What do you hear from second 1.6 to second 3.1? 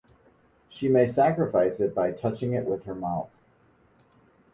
it by touching it with her